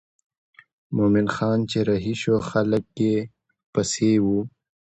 [0.95, 3.15] مومن خان چې رهي شو خلک یې
[3.73, 4.39] پسې وو.